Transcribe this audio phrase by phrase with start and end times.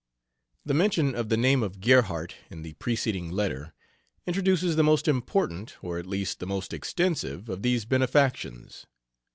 [0.65, 3.71] The mention of the name of Gerhardt in the preceding letter
[4.25, 8.87] introduces the most important, or at least the most extensive, of these benefactions.